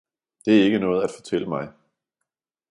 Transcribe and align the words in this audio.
Det 0.45 0.59
er 0.59 0.63
ikke 0.63 0.79
noget 0.79 1.03
at 1.03 1.11
fortælle 1.17 1.47
mig! 1.47 1.73